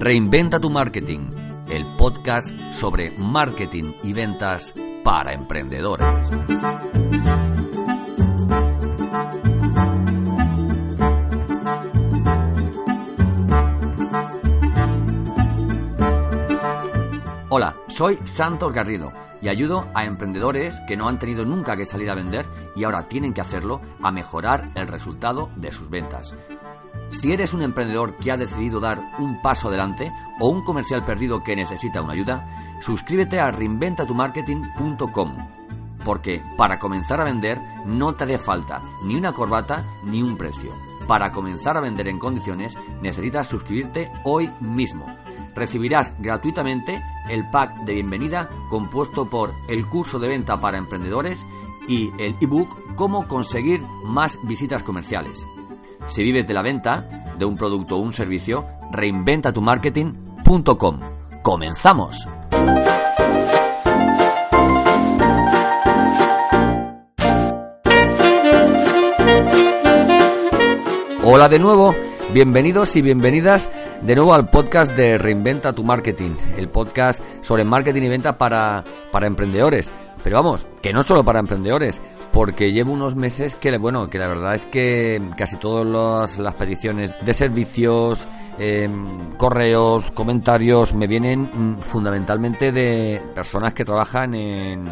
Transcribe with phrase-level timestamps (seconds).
[0.00, 1.28] Reinventa tu marketing,
[1.68, 4.72] el podcast sobre marketing y ventas
[5.02, 6.06] para emprendedores.
[17.48, 19.12] Hola, soy Santos Garrido
[19.42, 22.46] y ayudo a emprendedores que no han tenido nunca que salir a vender
[22.76, 26.36] y ahora tienen que hacerlo a mejorar el resultado de sus ventas.
[27.10, 31.42] Si eres un emprendedor que ha decidido dar un paso adelante o un comercial perdido
[31.42, 35.36] que necesita una ayuda, suscríbete a reinventatumarketing.com.
[36.04, 40.72] Porque para comenzar a vender no te hace falta ni una corbata ni un precio.
[41.06, 45.06] Para comenzar a vender en condiciones necesitas suscribirte hoy mismo.
[45.54, 51.46] Recibirás gratuitamente el pack de bienvenida compuesto por el curso de venta para emprendedores
[51.88, 55.46] y el ebook Cómo conseguir más visitas comerciales.
[56.08, 57.04] Si vives de la venta
[57.38, 61.00] de un producto o un servicio, reinventatumarketing.com.
[61.42, 62.26] ¡Comenzamos!
[71.22, 71.94] Hola de nuevo,
[72.32, 73.68] bienvenidos y bienvenidas
[74.00, 78.82] de nuevo al podcast de Reinventa tu Marketing, el podcast sobre marketing y venta para,
[79.12, 79.92] para emprendedores.
[80.22, 82.00] Pero vamos, que no solo para emprendedores,
[82.32, 87.12] porque llevo unos meses que, bueno, que la verdad es que casi todas las peticiones
[87.24, 88.26] de servicios,
[88.58, 94.84] em, correos, comentarios, me vienen mm, fundamentalmente de personas que trabajan en,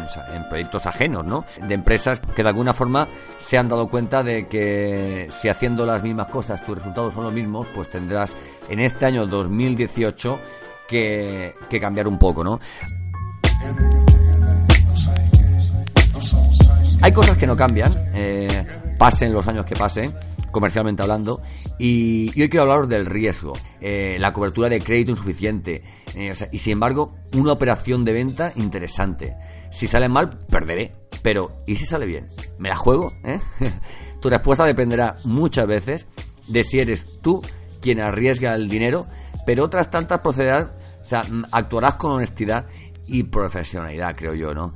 [0.49, 1.45] proyectos ajenos, ¿no?
[1.65, 6.01] De empresas que de alguna forma se han dado cuenta de que si haciendo las
[6.01, 8.35] mismas cosas tus resultados son los mismos, pues tendrás
[8.69, 10.39] en este año 2018
[10.87, 12.59] que, que cambiar un poco, ¿no?
[17.07, 18.65] Hay cosas que no cambian, eh,
[18.97, 20.13] pasen los años que pasen,
[20.51, 21.41] comercialmente hablando,
[21.79, 25.83] y, hoy quiero hablaros del riesgo, eh, la cobertura de crédito insuficiente,
[26.15, 29.37] eh, y sin embargo, una operación de venta interesante.
[29.71, 32.27] Si sale mal, perderé, pero ¿y si sale bien?
[32.57, 33.13] ¿Me la juego?
[34.21, 36.07] tu respuesta dependerá muchas veces
[36.49, 37.41] de si eres tú
[37.79, 39.07] quien arriesga el dinero,
[39.45, 42.65] pero otras tantas procederán, o sea, actuarás con honestidad
[43.05, 44.73] y profesionalidad, creo yo, ¿no?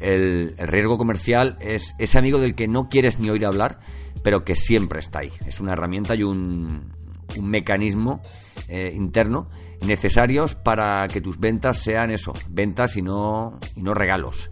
[0.00, 3.80] El, riesgo comercial es ese amigo del que no quieres ni oír hablar,
[4.22, 5.30] pero que siempre está ahí.
[5.46, 6.96] Es una herramienta y un,
[7.42, 8.20] mecanismo
[8.68, 9.48] eh, interno
[9.82, 14.50] necesarios para que tus ventas sean eso, ventas y no, y no regalos.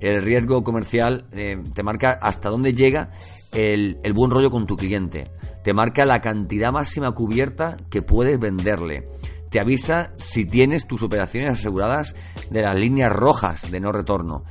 [0.00, 3.10] El riesgo comercial eh, te marca hasta dónde llega
[3.52, 5.30] el, el, buen rollo con tu cliente,
[5.62, 9.08] te marca la cantidad máxima cubierta que puedes venderle,
[9.50, 12.14] te avisa si tienes tus operaciones aseguradas
[12.50, 14.44] de las líneas rojas de no retorno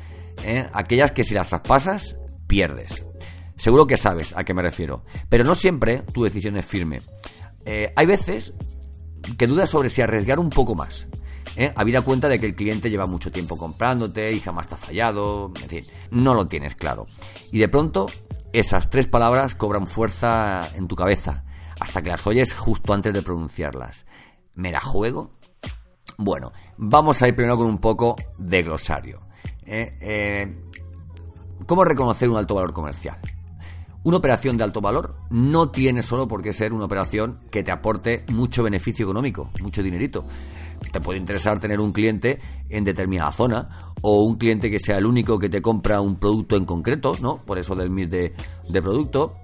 [0.43, 0.67] ¿eh?
[0.73, 2.15] aquellas que si las traspasas,
[2.47, 3.05] pierdes.
[3.55, 5.05] Seguro que sabes a qué me refiero.
[5.29, 7.01] Pero no siempre tu decisión es firme.
[7.65, 8.53] Eh, hay veces
[9.37, 11.07] que dudas sobre si arriesgar un poco más.
[11.55, 11.71] ¿eh?
[11.75, 15.51] Habida cuenta de que el cliente lleva mucho tiempo comprándote y jamás te ha fallado.
[16.11, 17.07] No lo tienes claro.
[17.51, 18.07] Y de pronto,
[18.51, 21.45] esas tres palabras cobran fuerza en tu cabeza.
[21.79, 24.05] Hasta que las oyes justo antes de pronunciarlas.
[24.55, 25.31] ¿Me la juego?
[26.17, 29.21] Bueno, vamos a ir primero con un poco de glosario.
[29.65, 30.55] Eh, eh,
[31.65, 33.17] ¿Cómo reconocer un alto valor comercial?
[34.05, 37.71] Una operación de alto valor no tiene solo por qué ser una operación que te
[37.71, 40.25] aporte mucho beneficio económico, mucho dinerito.
[40.91, 43.69] Te puede interesar tener un cliente en determinada zona
[44.01, 47.37] o un cliente que sea el único que te compra un producto en concreto, ¿no?
[47.45, 48.33] Por eso del MIS de,
[48.81, 49.35] producto.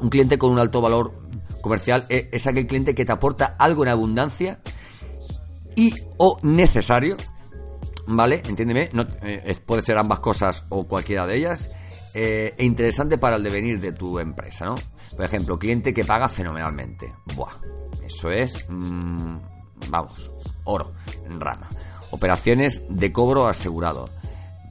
[0.00, 1.12] Un cliente con un alto valor
[1.60, 4.60] comercial eh, es aquel cliente que te aporta algo en abundancia
[5.74, 7.16] y o necesario
[8.08, 8.42] ¿vale?
[8.46, 11.70] Entiéndeme, no, eh, puede ser ambas cosas o cualquiera de ellas.
[12.14, 14.76] Eh, e interesante para el devenir de tu empresa, ¿no?
[15.14, 17.12] Por ejemplo, cliente que paga fenomenalmente.
[17.34, 17.52] Buah,
[18.04, 19.36] eso es, mm,
[19.90, 20.32] vamos,
[20.64, 20.94] oro
[21.26, 21.68] en rama.
[22.10, 24.08] Operaciones de cobro asegurado.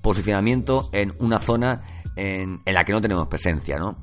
[0.01, 1.81] Posicionamiento en una zona
[2.15, 3.97] en, en la que no tenemos presencia, ¿no?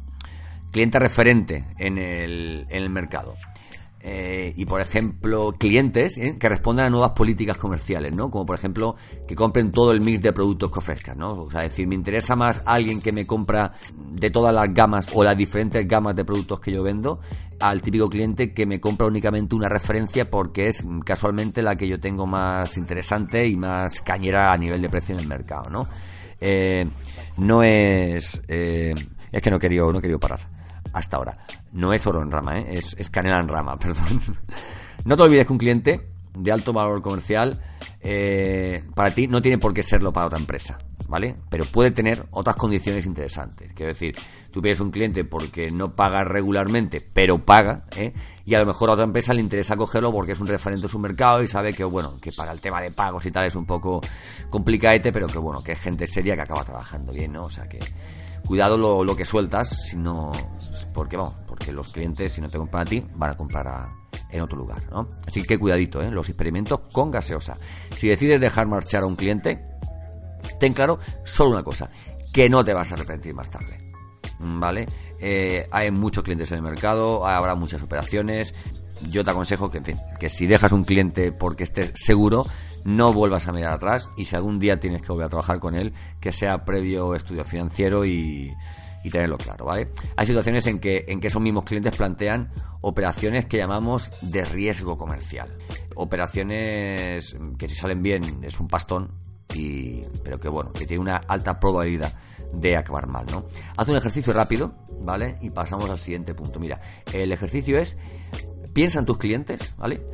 [0.70, 3.34] Cliente referente en el, en el mercado.
[4.06, 6.36] Eh, y, por ejemplo, clientes ¿eh?
[6.38, 8.30] que respondan a nuevas políticas comerciales, ¿no?
[8.30, 8.96] Como, por ejemplo,
[9.26, 11.30] que compren todo el mix de productos que ofrezcan, ¿no?
[11.30, 15.24] O sea, decir, me interesa más alguien que me compra de todas las gamas o
[15.24, 17.20] las diferentes gamas de productos que yo vendo
[17.58, 21.98] al típico cliente que me compra únicamente una referencia porque es casualmente la que yo
[21.98, 25.88] tengo más interesante y más cañera a nivel de precio en el mercado, ¿no?
[26.38, 26.86] Eh,
[27.38, 28.42] no es...
[28.46, 30.53] es que no quería, no quería parar
[30.94, 31.38] hasta ahora.
[31.72, 32.78] No es oro en rama, ¿eh?
[32.78, 34.20] es, canela en rama, perdón.
[35.04, 37.60] no te olvides que un cliente de alto valor comercial
[38.00, 40.78] eh, para ti no tiene por qué serlo para otra empresa,
[41.08, 41.36] ¿vale?
[41.48, 43.72] Pero puede tener otras condiciones interesantes.
[43.72, 44.14] Quiero decir,
[44.50, 48.12] tú pides un cliente porque no paga regularmente, pero paga, ¿eh?
[48.44, 50.90] Y a lo mejor a otra empresa le interesa cogerlo porque es un referente en
[50.90, 53.54] su mercado y sabe que, bueno, que para el tema de pagos y tal es
[53.54, 54.00] un poco
[54.50, 57.44] complicadete, pero que, bueno, que es gente seria que acaba trabajando bien, ¿no?
[57.44, 57.78] O sea que
[58.46, 60.30] cuidado lo, lo que sueltas, si no,
[60.92, 64.03] porque, vamos, porque los clientes, si no te compran a ti, van a comprar a
[64.34, 65.08] en otro lugar, ¿no?
[65.26, 66.10] Así que cuidadito, ¿eh?
[66.10, 67.56] Los experimentos con gaseosa.
[67.94, 69.64] Si decides dejar marchar a un cliente,
[70.58, 71.88] ten claro solo una cosa,
[72.32, 73.78] que no te vas a arrepentir más tarde.
[74.40, 74.88] ¿Vale?
[75.20, 78.54] Eh, hay muchos clientes en el mercado, habrá muchas operaciones.
[79.10, 82.44] Yo te aconsejo que, en fin, que si dejas un cliente porque estés seguro,
[82.84, 85.76] no vuelvas a mirar atrás y si algún día tienes que volver a trabajar con
[85.76, 88.52] él, que sea previo estudio financiero y,
[89.04, 89.92] y tenerlo claro, ¿vale?
[90.16, 94.96] Hay situaciones en que, en que esos mismos clientes plantean operaciones que llamamos de riesgo
[94.96, 95.56] comercial.
[95.94, 99.12] Operaciones que si salen bien es un pastón,
[99.54, 102.14] y, pero que bueno, que tiene una alta probabilidad
[102.52, 103.46] de acabar mal, ¿no?
[103.76, 105.36] Haz un ejercicio rápido, ¿vale?
[105.42, 106.58] Y pasamos al siguiente punto.
[106.58, 106.80] Mira,
[107.12, 107.98] el ejercicio es,
[108.72, 110.04] piensa en tus clientes, ¿vale?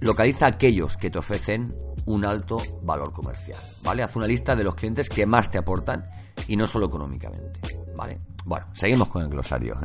[0.00, 1.74] Localiza aquellos que te ofrecen
[2.06, 4.02] un alto valor comercial, ¿vale?
[4.02, 6.04] Haz una lista de los clientes que más te aportan
[6.48, 7.73] y no solo económicamente.
[7.96, 8.18] ¿Vale?
[8.44, 9.76] Bueno, seguimos con el glosario.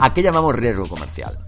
[0.00, 1.38] ¿A qué llamamos riesgo comercial?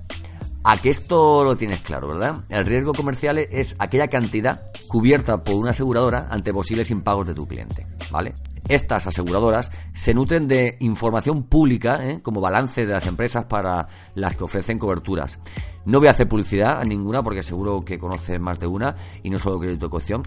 [0.63, 2.45] A que esto lo tienes claro, ¿verdad?
[2.49, 7.47] El riesgo comercial es aquella cantidad cubierta por una aseguradora ante posibles impagos de tu
[7.47, 8.35] cliente, ¿vale?
[8.69, 12.21] Estas aseguradoras se nutren de información pública, ¿eh?
[12.23, 15.39] como balance de las empresas para las que ofrecen coberturas.
[15.85, 19.31] No voy a hacer publicidad a ninguna porque seguro que conoces más de una y
[19.31, 20.23] no solo crédito de caución.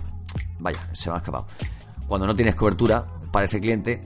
[0.59, 1.47] Vaya, se me ha escapado.
[2.07, 4.03] Cuando no tienes cobertura para ese cliente,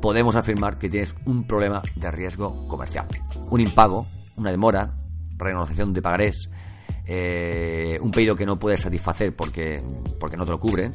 [0.00, 3.06] podemos afirmar que tienes un problema de riesgo comercial.
[3.50, 4.06] Un impago,
[4.36, 4.94] una demora,
[5.36, 6.50] renegociación de pagarés,
[7.06, 9.82] eh, un pedido que no puedes satisfacer porque,
[10.18, 10.94] porque no te lo cubren,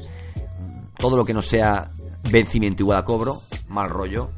[0.98, 1.92] todo lo que no sea
[2.30, 4.30] vencimiento igual a cobro, mal rollo,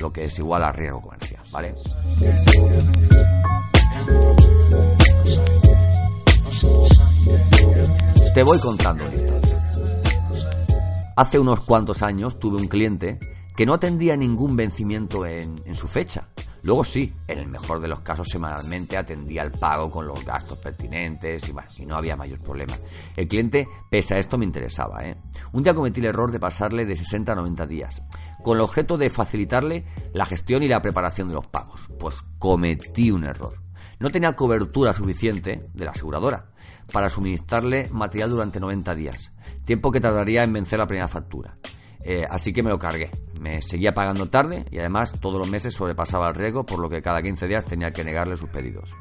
[0.00, 1.74] lo que es igual a riesgo comercial, ¿vale?
[8.34, 9.52] Te voy contando una historia.
[11.16, 13.18] Hace unos cuantos años tuve un cliente
[13.54, 16.28] que no atendía ningún vencimiento en, en su fecha.
[16.62, 20.58] Luego sí, en el mejor de los casos semanalmente atendía el pago con los gastos
[20.58, 22.74] pertinentes y, bueno, y no había mayor problema.
[23.16, 25.04] El cliente, pese a esto, me interesaba.
[25.04, 25.16] ¿eh?
[25.52, 28.02] Un día cometí el error de pasarle de 60 a 90 días,
[28.44, 31.88] con el objeto de facilitarle la gestión y la preparación de los pagos.
[31.98, 33.60] Pues cometí un error.
[33.98, 36.50] No tenía cobertura suficiente de la aseguradora
[36.92, 39.32] para suministrarle material durante 90 días,
[39.64, 41.56] tiempo que tardaría en vencer la primera factura.
[42.04, 43.10] Eh, así que me lo cargué.
[43.40, 47.02] Me seguía pagando tarde y además todos los meses sobrepasaba el riesgo, por lo que
[47.02, 48.94] cada 15 días tenía que negarle sus pedidos.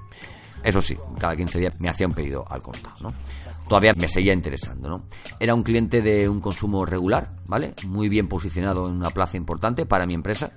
[0.64, 3.14] Eso sí, cada 15 días me hacía un pedido al contado, ¿no?
[3.68, 5.06] Todavía me seguía interesando, ¿no?
[5.40, 7.74] Era un cliente de un consumo regular, ¿vale?
[7.88, 10.52] Muy bien posicionado en una plaza importante para mi empresa.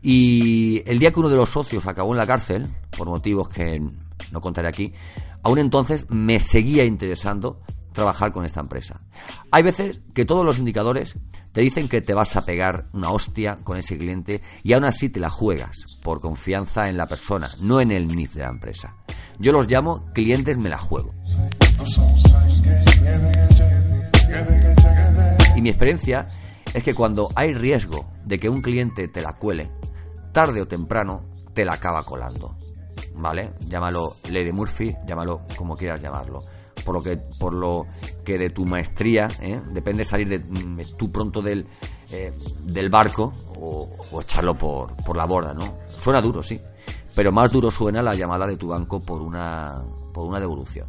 [0.00, 3.80] Y el día que uno de los socios acabó en la cárcel, por motivos que
[4.30, 4.92] no contaré aquí,
[5.42, 7.60] aún entonces me seguía interesando
[7.94, 9.00] trabajar con esta empresa.
[9.50, 11.14] Hay veces que todos los indicadores
[11.52, 15.08] te dicen que te vas a pegar una hostia con ese cliente y aún así
[15.08, 18.96] te la juegas por confianza en la persona, no en el NIF de la empresa.
[19.38, 21.14] Yo los llamo clientes me la juego.
[25.56, 26.28] Y mi experiencia
[26.74, 29.70] es que cuando hay riesgo de que un cliente te la cuele,
[30.32, 32.58] tarde o temprano te la acaba colando.
[33.14, 33.52] ¿Vale?
[33.68, 36.42] Llámalo Lady Murphy, llámalo como quieras llamarlo
[36.84, 37.86] por lo que, por lo
[38.24, 39.60] que de tu maestría ¿eh?
[39.72, 41.66] depende salir de, mm, tú pronto del,
[42.10, 45.78] eh, del barco o, echarlo por, por la borda, ¿no?
[45.88, 46.60] Suena duro, sí,
[47.14, 50.88] pero más duro suena la llamada de tu banco por una, por una devolución.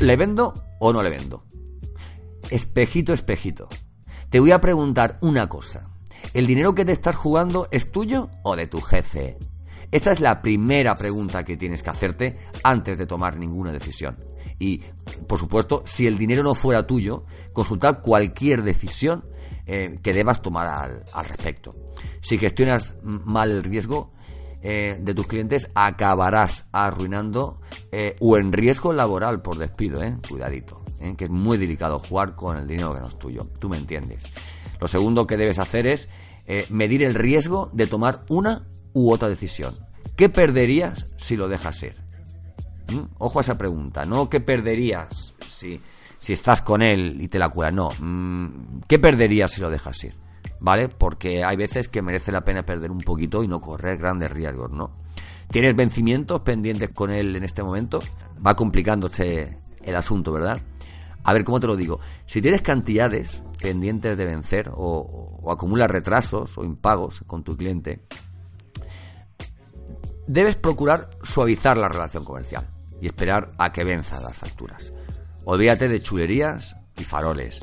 [0.00, 1.44] ¿Le vendo o no le vendo?
[2.50, 3.68] Espejito, espejito.
[4.30, 5.91] Te voy a preguntar una cosa.
[6.34, 9.36] ¿El dinero que te estás jugando es tuyo o de tu jefe?
[9.90, 14.16] Esa es la primera pregunta que tienes que hacerte antes de tomar ninguna decisión.
[14.58, 14.78] Y,
[15.26, 19.26] por supuesto, si el dinero no fuera tuyo, consultar cualquier decisión
[19.66, 21.74] eh, que debas tomar al, respecto.
[22.22, 24.12] Si gestionas mal el riesgo
[24.62, 27.60] eh, de tus clientes, acabarás arruinando
[27.90, 30.82] eh, o en riesgo laboral por despido, cuidadito,
[31.18, 33.48] que es muy delicado jugar con el dinero que no es tuyo.
[33.58, 34.24] Tú me entiendes.
[34.82, 36.08] Lo segundo que debes hacer es
[36.44, 39.76] eh, medir el riesgo de tomar una u otra decisión.
[40.16, 41.94] ¿Qué perderías si lo dejas ir?
[42.92, 43.14] ¿Mm?
[43.18, 45.80] Ojo a esa pregunta, no qué perderías si,
[46.18, 47.70] si estás con él y te la cuela.
[47.70, 50.16] No, mm, ¿qué perderías si lo dejas ir?
[50.58, 50.88] ¿Vale?
[50.88, 54.72] Porque hay veces que merece la pena perder un poquito y no correr grandes riesgos,
[54.72, 54.90] ¿no?
[55.48, 58.02] ¿Tienes vencimientos pendientes con él en este momento?
[58.44, 60.60] Va complicándose el asunto, ¿verdad?
[61.24, 62.00] A ver, ¿cómo te lo digo?
[62.26, 68.02] Si tienes cantidades pendientes de vencer o, o acumulas retrasos o impagos con tu cliente,
[70.26, 72.68] debes procurar suavizar la relación comercial
[73.00, 74.92] y esperar a que venzan las facturas.
[75.44, 77.60] Olvídate de chulerías y faroles.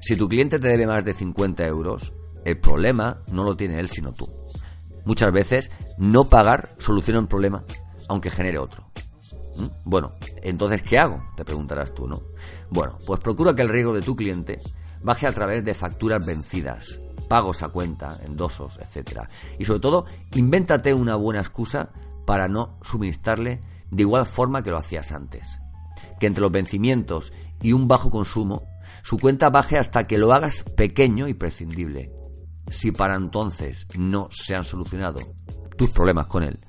[0.00, 2.12] Si tu cliente te debe más de 50 euros,
[2.44, 4.28] el problema no lo tiene él sino tú.
[5.04, 7.64] Muchas veces no pagar soluciona un problema,
[8.08, 8.90] aunque genere otro.
[9.56, 9.66] ¿Mm?
[9.84, 11.22] Bueno, entonces, ¿qué hago?
[11.36, 12.22] Te preguntarás tú, ¿no?
[12.70, 14.60] Bueno, pues procura que el riesgo de tu cliente
[15.02, 19.22] baje a través de facturas vencidas, pagos a cuenta, endosos, etc.
[19.58, 20.04] Y sobre todo,
[20.34, 21.90] invéntate una buena excusa
[22.26, 25.60] para no suministrarle de igual forma que lo hacías antes
[26.20, 28.68] que entre los vencimientos y un bajo consumo,
[29.02, 32.12] su cuenta baje hasta que lo hagas pequeño y prescindible.
[32.68, 35.20] Si para entonces no se han solucionado
[35.76, 36.60] tus problemas con él,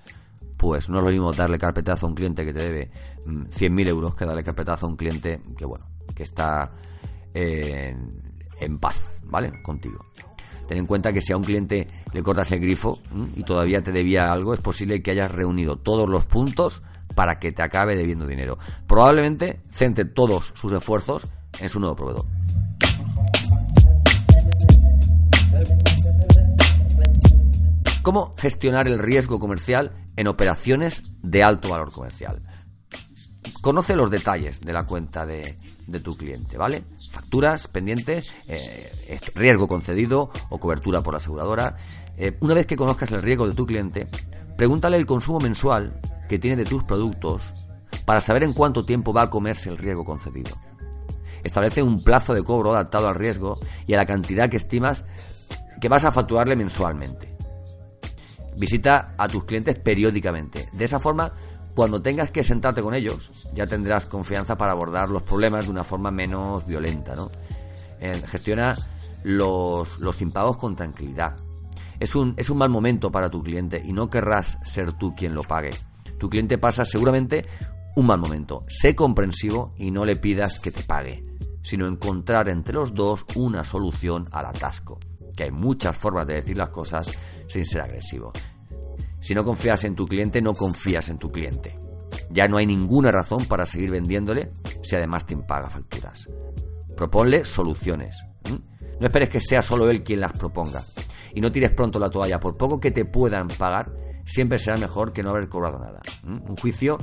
[0.62, 2.92] pues no es lo mismo darle carpetazo a un cliente que te debe
[3.26, 6.72] 100.000 mm, euros que darle carpetazo a un cliente que, bueno, que está
[7.34, 8.22] en,
[8.60, 9.52] en paz, ¿vale?
[9.64, 10.06] Contigo.
[10.68, 13.82] Ten en cuenta que si a un cliente le cortas el grifo mm, y todavía
[13.82, 16.84] te debía algo, es posible que hayas reunido todos los puntos
[17.16, 18.60] para que te acabe debiendo dinero.
[18.86, 21.26] Probablemente centre todos sus esfuerzos
[21.60, 22.26] en su nuevo proveedor.
[28.04, 29.92] ¿Cómo gestionar el riesgo comercial
[30.22, 32.44] en operaciones de alto valor comercial?
[33.62, 35.58] Conoce los detalles de la cuenta de,
[36.04, 36.84] tu cliente, ¿vale?
[37.10, 41.76] Facturas pendientes, eh, riesgo concedido o cobertura por la aseguradora.
[42.18, 44.08] Eh, una vez que conozcas el riesgo de tu cliente,
[44.58, 46.00] pregúntale el consumo mensual
[46.30, 47.52] que tiene de tus productos
[48.06, 50.56] para saber en cuánto tiempo va a comerse el riesgo concedido.
[51.44, 55.04] Establece un plazo de cobro adaptado al riesgo y a la cantidad que estimas
[55.82, 57.41] que vas a facturarle mensualmente.
[58.58, 60.70] Visita a tus clientes periódicamente.
[60.74, 61.32] De esa forma,
[61.76, 65.84] cuando tengas que sentarte con ellos, ya tendrás confianza para abordar los problemas de una
[65.84, 67.16] forma menos violenta.
[68.00, 68.78] Eh, gestiona
[69.24, 71.36] los, los impagos con tranquilidad.
[72.00, 75.36] Es un, es un mal momento para tu cliente y no querrás ser tú quien
[75.36, 75.72] lo pague
[76.22, 77.48] tu cliente pasa seguramente
[77.96, 78.64] un mal momento.
[78.68, 81.26] Sé comprensivo y no le pidas que te pague,
[81.64, 85.00] sino encontrar entre los dos una solución al atasco.
[85.36, 87.12] Que hay muchas formas de decir las cosas
[87.48, 88.32] sin ser agresivo.
[89.20, 91.78] Si no confías en tu cliente, no confías en tu cliente.
[92.30, 96.28] Ya no hay ninguna razón para seguir vendiéndole si además te impaga facturas.
[96.96, 98.26] Proponle soluciones.
[99.00, 100.84] No esperes que sea solo él quien las proponga.
[101.34, 102.40] Y no tires pronto la toalla.
[102.40, 103.92] Por poco que te puedan pagar,
[104.26, 106.02] siempre será mejor que no haber cobrado nada.
[106.24, 106.98] Un juicio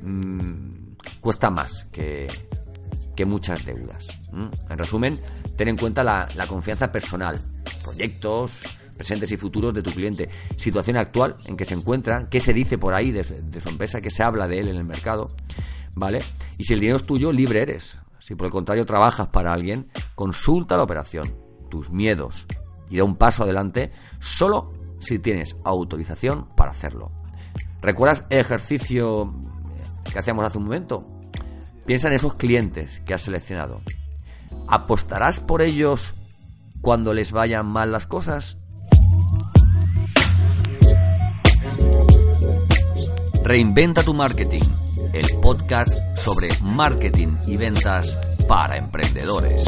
[0.00, 0.88] mm,
[1.20, 2.28] cuesta más que,
[3.18, 4.06] que muchas deudas.
[4.32, 5.20] En resumen,
[5.56, 7.36] ten en cuenta la, confianza personal,
[7.82, 8.60] proyectos
[8.96, 12.78] presentes y futuros de tu cliente, situación actual en que se encuentra, qué se dice
[12.78, 15.32] por ahí de, de su empresa, qué se habla de él en el mercado,
[15.96, 16.22] ¿vale?
[16.58, 17.98] Y si el dinero es tuyo, libre eres.
[18.20, 21.34] Si por el contrario trabajas para alguien, consulta la operación,
[21.70, 22.46] tus miedos
[22.88, 27.10] y da un paso adelante solo si tienes autorización para hacerlo.
[27.82, 29.34] ¿Recuerdas el ejercicio
[30.12, 31.17] que hacíamos hace un momento?
[31.88, 33.80] Piensa en esos clientes que has seleccionado.
[34.66, 36.12] ¿Apostarás por ellos
[36.82, 38.58] cuando les vayan mal las cosas?
[43.42, 44.64] Reinventa tu marketing,
[45.14, 49.64] el podcast sobre marketing y ventas para emprendedores.